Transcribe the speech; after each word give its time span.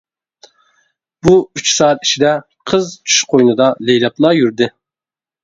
بۇ 1.27 1.33
ئۈچ 1.59 1.73
سائەت 1.73 2.07
ئىچىدە، 2.07 2.31
قىز 2.73 2.89
چۈش 3.03 3.19
قوينىدا 3.35 3.69
لەيلەپلا 3.91 4.35
يۈردى. 4.41 4.73